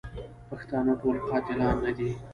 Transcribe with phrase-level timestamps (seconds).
[0.49, 2.09] پښتانه ټول قاتلان نه دي.